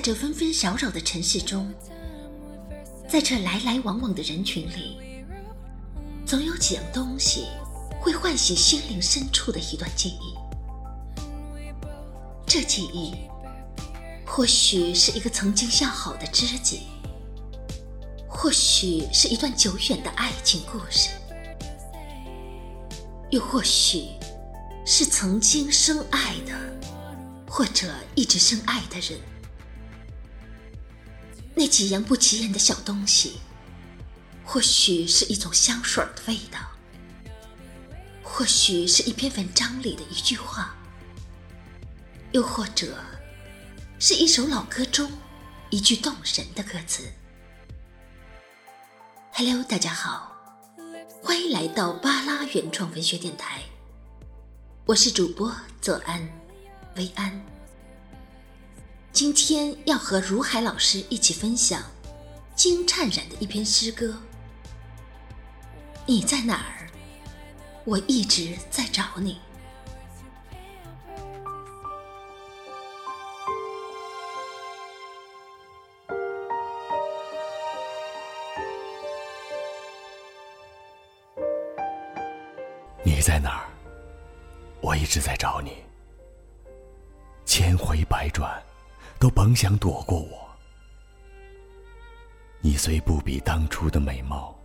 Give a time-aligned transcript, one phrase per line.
[0.00, 1.70] 在这纷纷扰扰的城市中，
[3.06, 4.96] 在这来来往往的人群里，
[6.24, 7.44] 总有几样东西
[8.00, 10.34] 会唤醒心灵深处的一段记忆。
[12.46, 13.12] 这记忆，
[14.26, 16.84] 或许是一个曾经要好的知己，
[18.26, 21.10] 或许是一段久远的爱情故事，
[23.28, 24.06] 又或许
[24.86, 26.54] 是曾经深爱的，
[27.46, 29.20] 或者一直深爱的人。
[31.60, 33.38] 那几样不起眼的小东西，
[34.46, 36.58] 或许是一种香水的味道，
[38.22, 40.74] 或许是一篇文章里的一句话。
[42.32, 42.96] 又或者，
[43.98, 45.12] 是一首老歌中
[45.68, 47.02] 一句动人的歌词。
[49.34, 50.34] Hello，大家好，
[51.22, 53.60] 欢迎来到巴拉原创文学电台，
[54.86, 56.26] 我是主播左安，
[56.96, 57.59] 薇安。
[59.12, 61.82] 今天要和如海老师一起分享
[62.54, 64.16] 金灿然的一篇诗歌。
[66.06, 66.88] 你在哪儿？
[67.84, 69.38] 我一直在找你。
[83.02, 83.68] 你在哪儿？
[84.80, 85.82] 我一直在找你。
[87.44, 88.62] 千回百转，
[89.20, 90.48] 都甭想躲过我。
[92.62, 94.58] 你虽不比当初的美貌，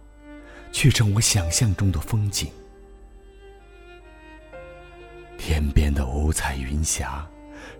[0.72, 2.50] 却成我想象中的风景。
[5.38, 7.28] 天边的五彩云霞，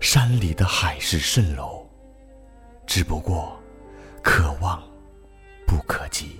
[0.00, 1.86] 山里的海市蜃楼，
[2.86, 3.58] 只不过
[4.22, 4.82] 可望
[5.66, 6.38] 不可及。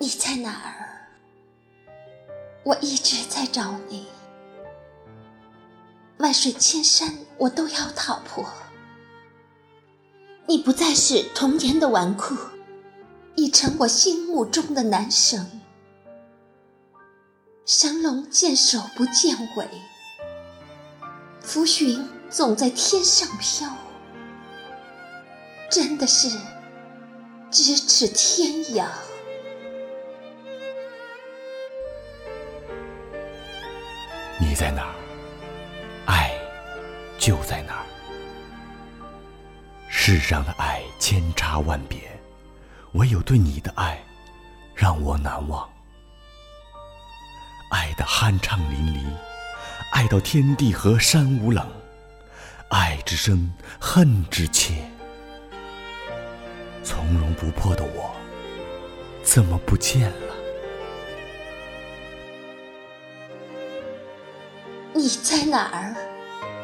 [0.00, 1.06] 你在哪儿？
[2.64, 4.08] 我一直在找你。
[6.22, 8.48] 万水千山，我都要踏破。
[10.46, 12.36] 你不再是童年的纨绔，
[13.34, 15.60] 已成我心目中的男神。
[17.66, 19.68] 神龙见首不见尾，
[21.40, 23.68] 浮云总在天上飘，
[25.68, 26.28] 真的是
[27.50, 28.86] 咫尺天涯。
[34.40, 35.01] 你在哪儿？
[37.22, 37.86] 就在那儿。
[39.88, 42.00] 世上的爱千差万别，
[42.94, 44.02] 唯有对你的爱
[44.74, 45.70] 让我难忘。
[47.70, 49.06] 爱的酣畅淋漓，
[49.92, 51.64] 爱到天地合山无冷，
[52.70, 54.74] 爱之深，恨之切。
[56.82, 58.12] 从容不迫的我，
[59.22, 60.34] 怎么不见了？
[64.92, 66.11] 你在哪儿？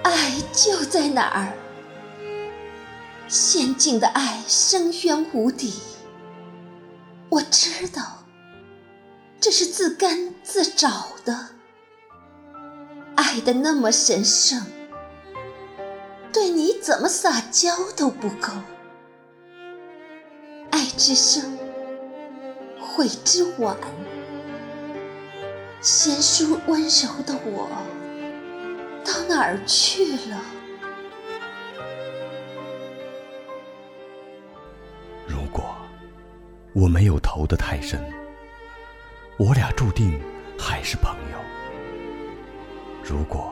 [0.03, 1.53] 爱就在哪儿。
[3.29, 5.75] 仙境的爱深渊无底，
[7.29, 8.25] 我知道，
[9.39, 11.51] 这是自甘自找的。
[13.17, 14.65] 爱的那么神圣，
[16.33, 18.53] 对你怎么撒娇都不够。
[20.71, 21.59] 爱之深，
[22.81, 23.77] 悔之晚。
[25.81, 27.69] 贤淑温柔的我。
[29.09, 30.39] 到哪儿去了？
[35.27, 35.65] 如果
[36.75, 37.99] 我没有投得太深，
[39.39, 40.21] 我俩注定
[40.59, 41.39] 还是朋友；
[43.03, 43.51] 如果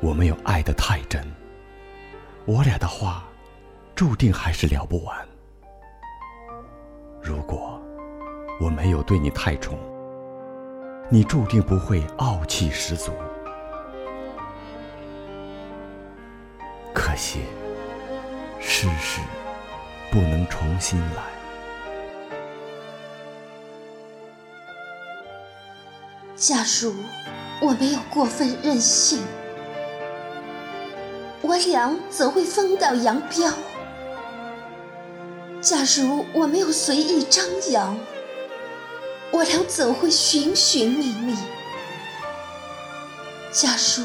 [0.00, 1.20] 我没有爱得太真，
[2.46, 3.24] 我俩的话
[3.96, 5.16] 注定还是聊不完；
[7.20, 7.82] 如果
[8.60, 9.76] 我没有对你太宠，
[11.10, 13.10] 你注定不会傲气十足。
[17.18, 17.40] 谢，
[18.60, 19.20] 世事
[20.08, 21.22] 不能重新来。
[26.36, 26.94] 假如
[27.60, 29.20] 我没有过分任性，
[31.42, 33.52] 我俩怎会分道扬镳？
[35.60, 37.98] 假如我没有随意张扬，
[39.32, 41.36] 我俩怎会寻寻觅觅？
[43.50, 44.04] 假如……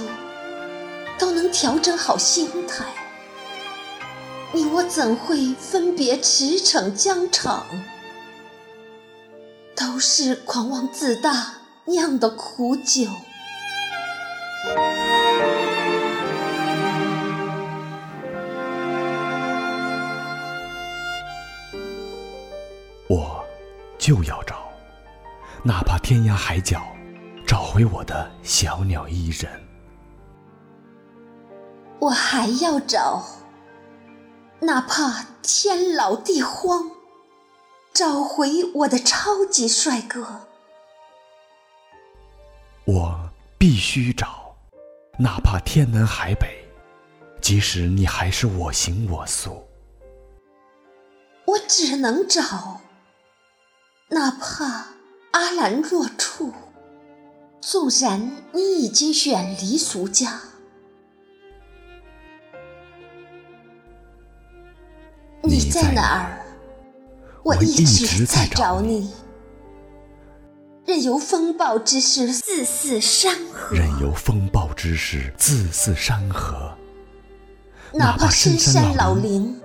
[1.19, 2.83] 都能调整好心态，
[4.55, 7.65] 你我怎会分别驰骋疆场？
[9.75, 11.55] 都是狂妄自大
[11.85, 13.07] 酿的苦酒。
[23.09, 23.43] 我
[23.97, 24.71] 就要找，
[25.63, 26.79] 哪怕天涯海角，
[27.47, 29.51] 找回我的小鸟依人。
[31.99, 33.23] 我还要找，
[34.63, 36.89] 哪怕天老地荒，
[37.93, 40.47] 找回我的超级帅哥。
[42.85, 44.55] 我必须找，
[45.19, 46.65] 哪怕天南海北，
[47.41, 49.67] 即使你还是我行我素。
[51.45, 52.79] 我只能找，
[54.11, 54.85] 哪怕
[55.31, 56.53] 阿兰若处，
[57.59, 60.39] 纵然你已经远离俗家。
[65.73, 66.37] 在哪儿？
[67.43, 69.11] 我一直在找你。
[70.85, 76.71] 任由风暴之势自似山河，任由风暴之势自似山河。
[77.91, 79.59] 哪怕深山老林，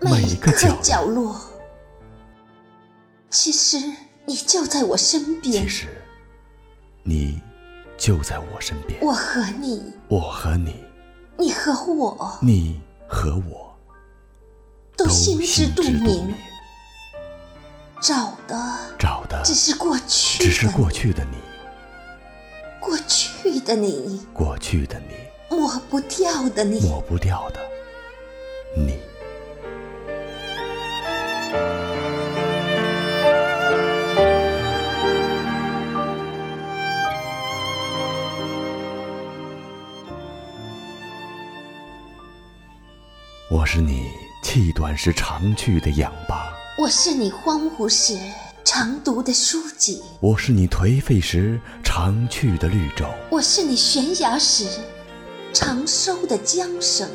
[0.00, 1.34] 每个角落，
[3.28, 3.76] 其实
[4.26, 5.64] 你就在我身边。
[5.64, 5.88] 其实
[7.02, 7.42] 你
[7.98, 9.00] 就在我身边。
[9.02, 10.84] 我和你，我和你，
[11.36, 13.73] 你和我，你和我。
[14.96, 16.32] 都心知肚明，
[18.00, 18.56] 找的
[18.96, 21.36] 找的只是过去，只是过去的你，
[22.80, 27.60] 过去的你，过去的你，抹不掉的你，抹不掉的
[28.76, 29.00] 你。
[43.50, 44.23] 我是你。
[44.44, 48.16] 气短时常去的氧吧，我是你荒芜时
[48.62, 54.66] 常读的书籍；我是你颓废时常去的绿洲；我是你悬崖时
[55.54, 57.08] 常收的缰绳。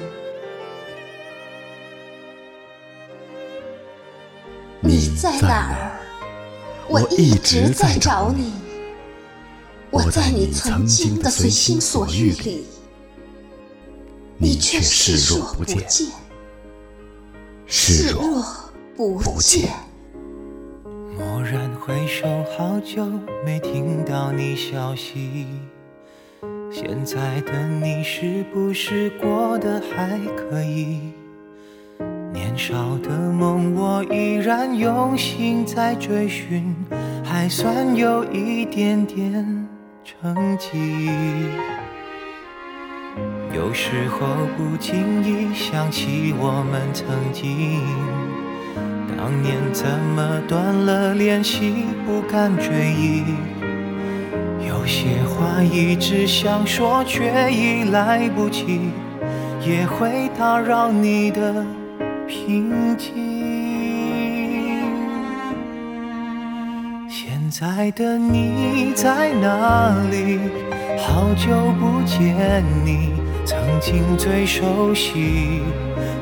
[4.81, 5.99] 你在哪儿？
[6.89, 8.51] 我一直在找你。
[9.91, 12.65] 我在你曾经的随心所欲里，
[14.39, 15.87] 你却视若不见。
[17.71, 18.43] 视若
[18.97, 19.69] 不见。
[21.19, 22.27] 蓦然回首，
[22.57, 23.05] 好久
[23.45, 25.45] 没听到你消息。
[26.71, 31.13] 现在的你是不是过得还可以？
[32.33, 36.75] 年少的梦，我依然用心在追寻，
[37.23, 39.67] 还算有一点点
[40.03, 41.11] 成绩。
[43.51, 47.81] 有时候不经意想起我们曾经，
[49.17, 49.85] 当年怎
[50.15, 53.23] 么断了联系，不敢追忆。
[54.67, 58.91] 有些话一直想说，却已来不及，
[59.65, 61.65] 也会打扰你的
[62.27, 63.13] 平静。
[67.09, 70.39] 现在的你在哪里？
[70.99, 73.18] 好久不见你。
[73.79, 75.61] 曾经最熟悉，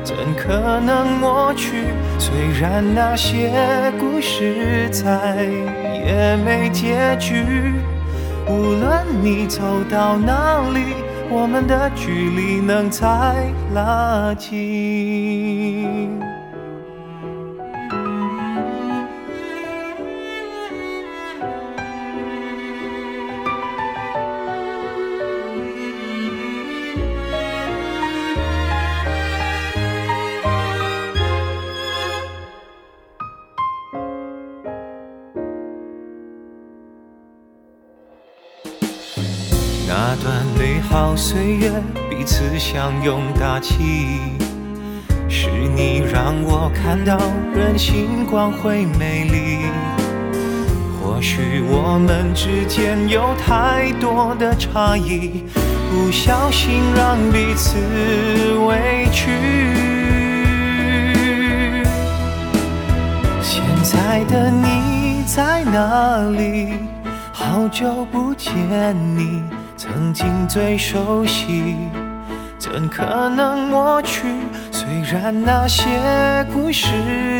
[0.04, 1.86] 怎可能抹去？
[2.16, 3.50] 虽然那些
[3.98, 5.44] 故事再
[6.06, 7.72] 也没结局，
[8.46, 9.60] 无论你走
[9.90, 10.94] 到哪里，
[11.30, 13.08] 我们的距离能再
[13.74, 15.77] 拉近。
[41.18, 41.72] 岁月，
[42.08, 43.74] 彼此相拥大气，
[45.28, 47.18] 是你让我看到
[47.52, 49.66] 人性光辉美丽。
[51.02, 55.42] 或许我们之间有太多的差异，
[55.90, 57.76] 不小心让彼此
[58.68, 59.28] 委屈。
[63.42, 66.74] 现在的你在哪里？
[67.32, 68.54] 好久不见
[69.16, 69.42] 你。
[69.78, 71.76] 曾经最熟悉，
[72.58, 74.26] 怎可能抹去？
[74.72, 75.84] 虽然那些
[76.52, 76.88] 故事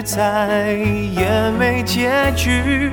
[0.04, 2.92] 再也没结局，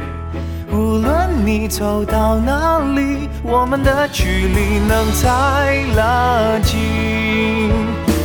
[0.71, 7.69] 无论你走到哪里，我们的距离能再拉近。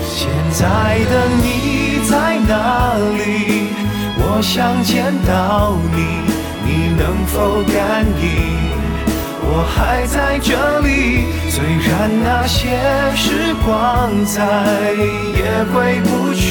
[0.02, 0.64] 现在
[1.10, 3.68] 的你在哪里？
[4.16, 6.24] 我想见到你，
[6.64, 8.79] 你能否感应？
[9.52, 12.68] 我还在这里，虽然那些
[13.16, 14.92] 时光再
[15.34, 16.46] 也回不去，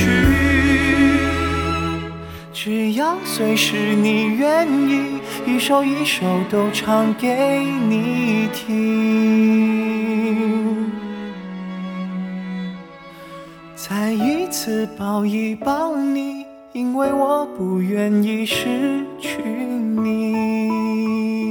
[2.52, 9.32] 只要随时你愿意，一首一首都唱给你听。
[13.78, 21.49] 再一次抱一抱你，因为我不愿意失去你。